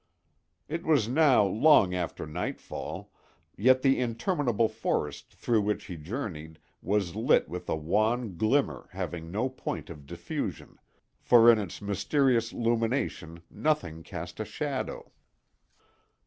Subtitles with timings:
[0.67, 3.11] It was now long after nightfall,
[3.55, 9.29] yet the interminable forest through which he journeyed was lit with a wan glimmer having
[9.29, 10.79] no point of diffusion,
[11.19, 15.11] for in its mysterious lumination nothing cast a shadow.